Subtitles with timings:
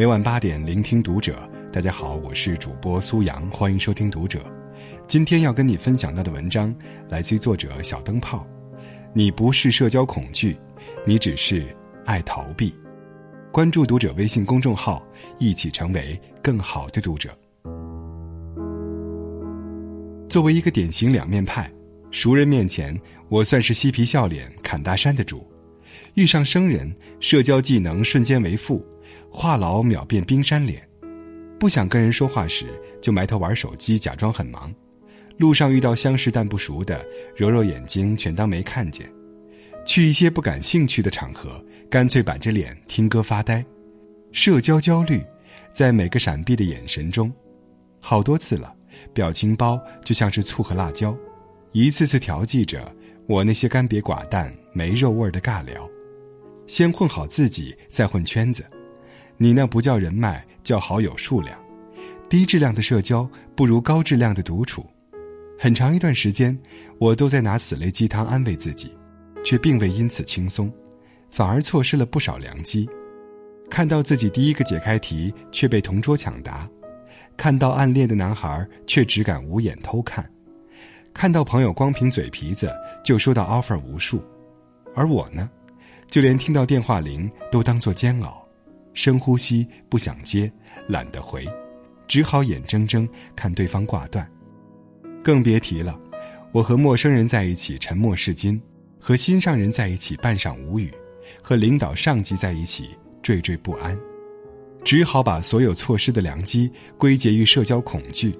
[0.00, 1.46] 每晚八点，聆听读者。
[1.70, 4.42] 大家好，我是主播苏阳，欢迎收听读者。
[5.06, 6.74] 今天要跟你分享到的文章
[7.10, 8.48] 来自于作者小灯泡。
[9.12, 10.56] 你不是社交恐惧，
[11.06, 11.66] 你只是
[12.06, 12.74] 爱逃避。
[13.52, 15.06] 关注读者微信公众号，
[15.38, 17.28] 一起成为更好的读者。
[20.30, 21.70] 作为一个典型两面派，
[22.10, 22.98] 熟人面前
[23.28, 25.46] 我算是嬉皮笑脸侃大山的主，
[26.14, 26.90] 遇上生人，
[27.20, 28.82] 社交技能瞬间为负。
[29.30, 30.86] 话痨秒变冰山脸，
[31.58, 32.66] 不想跟人说话时
[33.00, 34.72] 就埋头玩手机，假装很忙。
[35.36, 39.10] 路上遇到相识但不熟的，揉揉眼睛，全当没看见。
[39.86, 43.64] 去一些不感兴趣的场合，干脆板着脸听歌发呆。
[44.32, 45.24] 社交焦虑，
[45.72, 47.32] 在每个闪避的眼神中，
[48.00, 48.74] 好多次了。
[49.14, 51.16] 表情包就像是醋和辣椒，
[51.72, 52.94] 一次次调剂着
[53.26, 55.88] 我那些干瘪寡淡、没肉味的尬聊。
[56.66, 58.62] 先混好自己，再混圈子。
[59.42, 61.58] 你那不叫人脉，叫好友数量。
[62.28, 64.84] 低质量的社交不如高质量的独处。
[65.58, 66.56] 很长一段时间，
[66.98, 68.94] 我都在拿此类鸡汤安慰自己，
[69.42, 70.70] 却并未因此轻松，
[71.30, 72.86] 反而错失了不少良机。
[73.70, 76.68] 看到自己第一个解开题却被同桌抢答，
[77.34, 80.30] 看到暗恋的男孩却只敢无眼偷看，
[81.14, 82.70] 看到朋友光凭嘴皮子
[83.02, 84.22] 就收到 offer 无数，
[84.94, 85.48] 而我呢，
[86.10, 88.39] 就连听到电话铃都当作煎熬。
[88.94, 90.50] 深呼吸，不想接，
[90.86, 91.46] 懒得回，
[92.08, 94.28] 只好眼睁睁看对方挂断。
[95.22, 95.98] 更别提了，
[96.52, 98.60] 我和陌生人在一起沉默是金，
[98.98, 100.92] 和心上人在一起半晌无语，
[101.42, 102.90] 和领导上级在一起
[103.22, 103.98] 惴惴不安。
[104.82, 108.34] 只好把所有错失的良机归结于社交恐惧，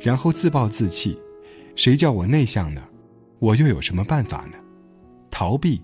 [0.00, 1.20] 然后自暴自弃。
[1.76, 2.88] 谁叫我内向呢？
[3.38, 4.58] 我又有什么办法呢？
[5.30, 5.82] 逃避，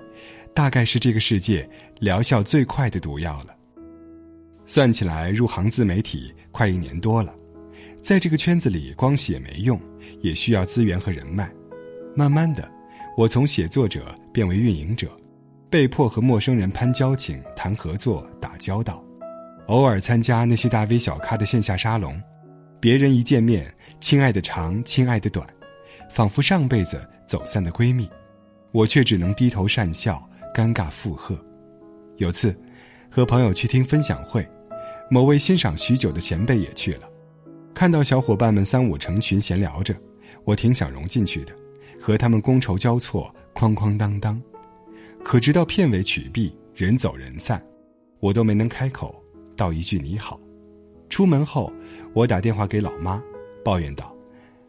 [0.55, 3.58] 大概是这个世界疗效最快的毒药了。
[4.70, 7.34] 算起来，入行自媒体快一年多了，
[8.02, 9.80] 在这个圈子里，光写没用，
[10.20, 11.50] 也需要资源和人脉。
[12.14, 12.70] 慢慢的，
[13.16, 15.10] 我从写作者变为运营者，
[15.70, 19.03] 被迫和陌生人攀交情、谈合作、打交道。
[19.69, 22.20] 偶尔参加那些大 V 小咖的线下沙龙，
[22.78, 25.48] 别人一见面，亲爱的长，亲爱的短，
[26.10, 28.06] 仿佛上辈子走散的闺蜜，
[28.72, 30.22] 我却只能低头讪笑，
[30.54, 31.43] 尴尬附和。
[32.19, 32.54] 有次，
[33.10, 34.47] 和朋友去听分享会。
[35.10, 37.10] 某位欣赏许久的前辈也去了，
[37.74, 39.94] 看到小伙伴们三五成群闲聊着，
[40.44, 41.54] 我挺想融进去的，
[41.98, 44.41] 和他们觥筹交错，哐哐当当。
[45.24, 47.64] 可直到片尾曲毕，人走人散，
[48.20, 49.14] 我都没能开口
[49.56, 50.38] 道一句你好。
[51.08, 51.72] 出门后，
[52.12, 53.22] 我打电话给老妈，
[53.64, 54.14] 抱怨道：“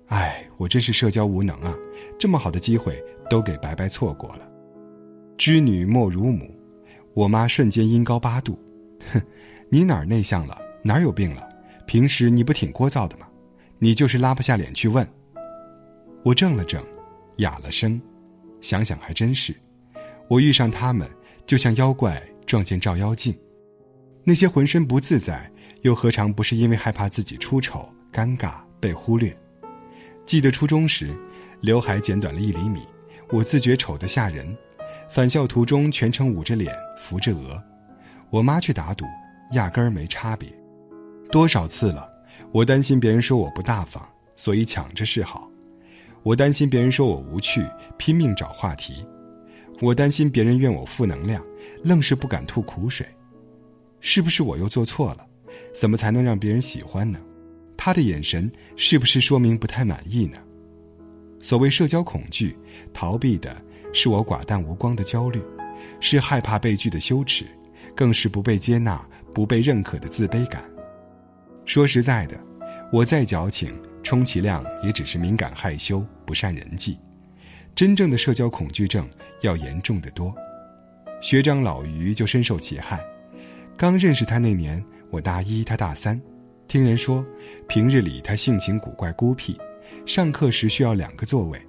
[0.07, 1.75] 哎，我真是社交无能啊，
[2.17, 4.49] 这么好的机会都给白白错过了。”
[5.37, 6.49] 知女莫如母，
[7.13, 8.57] 我妈瞬间音高八度，
[9.11, 9.21] 哼。
[9.71, 10.59] 你哪儿内向了？
[10.83, 11.47] 哪儿有病了？
[11.85, 13.27] 平时你不挺聒噪的吗？
[13.77, 15.07] 你就是拉不下脸去问。
[16.23, 16.83] 我怔了怔，
[17.37, 18.01] 哑了声，
[18.61, 19.55] 想想还真是，
[20.27, 21.07] 我遇上他们
[21.45, 23.37] 就像妖怪撞见照妖镜。
[24.23, 25.49] 那些浑身不自在，
[25.83, 29.35] 又何尝不是因为害怕自己出丑、尴尬、被忽略？
[30.25, 31.15] 记得初中时，
[31.61, 32.81] 刘海剪短了一厘米，
[33.29, 34.55] 我自觉丑得吓人，
[35.09, 37.63] 返校途中全程捂着脸、扶着额，
[38.31, 39.05] 我妈却打赌。
[39.51, 40.49] 压根儿没差别，
[41.31, 42.07] 多少次了？
[42.51, 44.03] 我担心别人说我不大方，
[44.35, 45.49] 所以抢着示好；
[46.23, 47.65] 我担心别人说我无趣，
[47.97, 49.05] 拼命找话题；
[49.81, 51.43] 我担心别人怨我负能量，
[51.83, 53.05] 愣是不敢吐苦水。
[53.99, 55.25] 是不是我又做错了？
[55.73, 57.19] 怎么才能让别人喜欢呢？
[57.75, 60.37] 他的眼神是不是说明不太满意呢？
[61.41, 62.57] 所谓社交恐惧，
[62.93, 63.61] 逃避的
[63.93, 65.41] 是我寡淡无光的焦虑，
[65.99, 67.45] 是害怕被拒的羞耻，
[67.95, 69.03] 更是不被接纳。
[69.31, 70.63] 不被认可的自卑感。
[71.63, 72.37] 说实在的，
[72.91, 73.71] 我再矫情，
[74.03, 76.97] 充其量也只是敏感害羞，不善人际。
[77.75, 79.07] 真正的社交恐惧症
[79.41, 80.35] 要严重的多。
[81.21, 82.99] 学长老于就深受其害。
[83.77, 86.19] 刚认识他那年，我大一，他大三。
[86.67, 87.23] 听人说，
[87.67, 89.57] 平日里他性情古怪孤僻，
[90.07, 91.61] 上课时需要两个座位，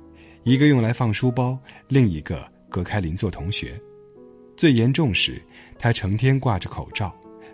[0.44, 1.58] 一个用来放书包，
[1.88, 3.78] 另一个隔开邻座同学。
[4.60, 5.42] 最严重时，
[5.78, 7.10] 他成天挂着口罩。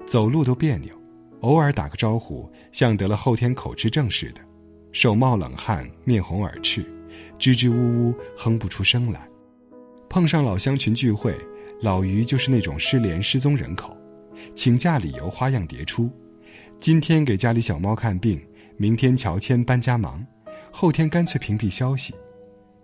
[0.08, 0.92] 走路都别扭，
[1.38, 4.40] 偶尔打个招呼像得了后天口吃症似的，
[4.90, 6.84] 手冒冷汗，面红耳赤，
[7.38, 9.28] 支支吾吾哼不出声来。
[10.08, 11.32] 碰上老乡群聚会，
[11.80, 13.96] 老于就是那种失联失踪人口，
[14.56, 16.10] 请假理由花样迭出。
[16.80, 18.44] 今天给家里小猫看病，
[18.76, 20.26] 明天乔迁搬家忙，
[20.72, 22.12] 后天干脆屏蔽消息。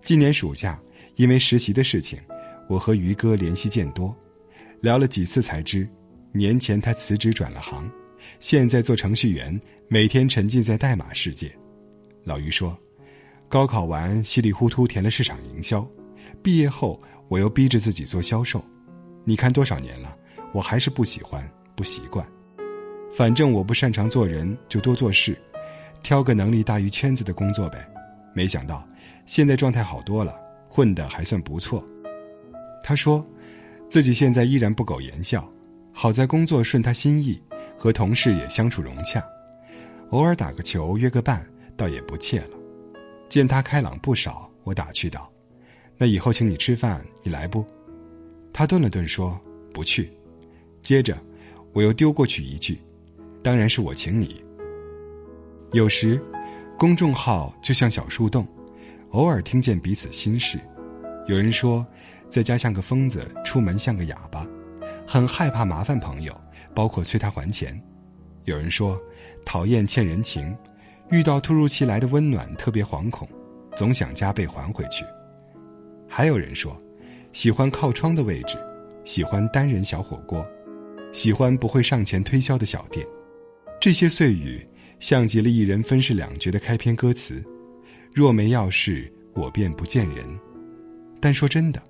[0.04, 0.80] 今年暑假
[1.16, 2.20] 因为实习的事情，
[2.68, 4.16] 我和于哥联系渐多，
[4.80, 5.88] 聊了几次才知。
[6.32, 7.90] 年前他辞职转了行，
[8.40, 11.54] 现在做程序员，每天沉浸在代码世界。
[12.24, 12.74] 老于说
[13.50, 15.86] ：“高考完稀里糊涂填了市场营销，
[16.42, 16.98] 毕业后
[17.28, 18.64] 我又逼着自己做销售。
[19.24, 20.16] 你看多少年了，
[20.54, 22.26] 我还是不喜欢，不习惯。
[23.12, 25.36] 反正我不擅长做人，就多做事，
[26.02, 27.86] 挑个能力大于圈子的工作呗。
[28.34, 28.88] 没想到
[29.26, 31.86] 现在状态好多了，混得还算不错。”
[32.82, 33.24] 他说
[33.88, 35.48] ：“自己现在依然不苟言笑，
[35.92, 37.40] 好在工作顺他心意，
[37.78, 39.24] 和同事也相处融洽，
[40.10, 41.46] 偶尔打个球约个伴，
[41.76, 42.50] 倒也不怯了。
[43.28, 45.30] 见他开朗不少，我打趣道
[45.96, 47.64] ：‘那以后请你吃饭，你来不？’
[48.52, 49.40] 他顿了顿说
[49.72, 50.12] ：‘不去。’
[50.82, 51.16] 接着，
[51.72, 52.80] 我又丢过去一句
[53.44, 54.42] ：‘当然是我请你。’
[55.70, 56.20] 有时，
[56.76, 58.46] 公众号就像小树洞，
[59.10, 60.58] 偶尔听见彼此心事。
[61.28, 61.86] 有人说。”
[62.32, 64.48] 在家像个疯子，出门像个哑巴，
[65.06, 66.34] 很害怕麻烦朋友，
[66.74, 67.78] 包括催他还钱。
[68.44, 68.98] 有人说，
[69.44, 70.56] 讨厌欠人情，
[71.10, 73.28] 遇到突如其来的温暖特别惶恐，
[73.76, 75.04] 总想加倍还回去。
[76.08, 76.74] 还有人说，
[77.34, 78.56] 喜欢靠窗的位置，
[79.04, 80.42] 喜欢单人小火锅，
[81.12, 83.06] 喜欢不会上前推销的小店。
[83.78, 84.66] 这些碎语，
[85.00, 87.44] 像极了一人分饰两角的开篇歌词。
[88.14, 90.26] 若没要事，我便不见人。
[91.20, 91.82] 但说真的。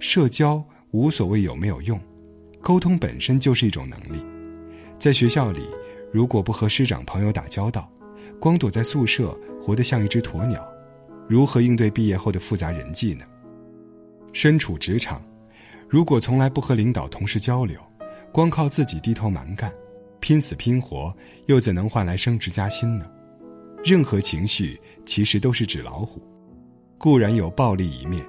[0.00, 1.98] 社交无所谓有没有用，
[2.60, 4.24] 沟通本身就是一种能力。
[4.98, 5.68] 在学校里，
[6.12, 7.90] 如果不和师长朋友打交道，
[8.40, 10.66] 光躲在宿舍，活得像一只鸵鸟，
[11.28, 13.24] 如何应对毕业后的复杂人际呢？
[14.32, 15.22] 身处职场，
[15.88, 17.80] 如果从来不和领导同事交流，
[18.32, 19.72] 光靠自己低头蛮干，
[20.20, 21.12] 拼死拼活，
[21.46, 23.10] 又怎能换来升职加薪呢？
[23.84, 26.22] 任何情绪其实都是纸老虎，
[26.98, 28.24] 固然有暴力一面。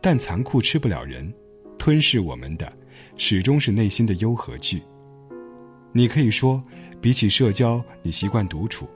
[0.00, 1.32] 但残酷吃不了人，
[1.78, 2.72] 吞噬我们的，
[3.16, 4.82] 始终是内心的忧和惧。
[5.92, 6.62] 你可以说，
[7.00, 8.88] 比起社交，你习惯独处，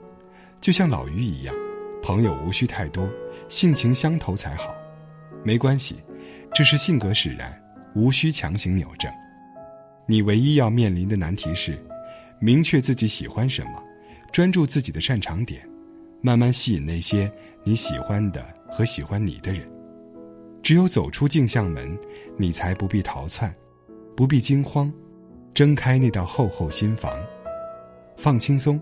[0.61, 1.55] 就像老于一样，
[2.03, 3.09] 朋友无需太多，
[3.49, 4.75] 性情相投才好。
[5.43, 5.97] 没关系，
[6.55, 7.53] 这是性格使然，
[7.95, 9.11] 无需强行扭正。
[10.07, 11.83] 你唯一要面临的难题是，
[12.39, 13.83] 明确自己喜欢什么，
[14.31, 15.69] 专注自己的擅长点，
[16.21, 17.31] 慢慢吸引那些
[17.65, 19.72] 你喜欢的和喜欢你的人。
[20.62, 21.99] 只有走出镜像门，
[22.37, 23.53] 你才不必逃窜，
[24.17, 24.93] 不必惊慌，
[25.53, 27.19] 睁开那道厚厚心房，
[28.17, 28.81] 放轻松。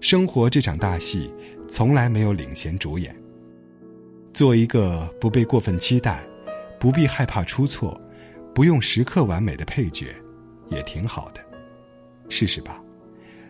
[0.00, 1.32] 生活这场大戏，
[1.66, 3.16] 从来没有领衔主演。
[4.34, 6.22] 做一个不被过分期待，
[6.78, 7.98] 不必害怕出错，
[8.54, 10.14] 不用时刻完美的配角，
[10.68, 11.40] 也挺好的。
[12.28, 12.84] 试试吧，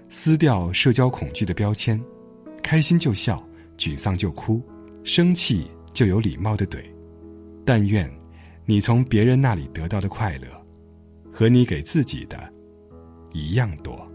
[0.09, 2.01] 撕掉社交恐惧的标签，
[2.63, 3.45] 开心就笑，
[3.77, 4.63] 沮丧就哭，
[5.03, 6.79] 生气就有礼貌的怼。
[7.67, 8.09] 但愿，
[8.65, 10.47] 你从别人那里得到的快乐，
[11.33, 12.39] 和你给自己的
[13.33, 14.11] 一样多。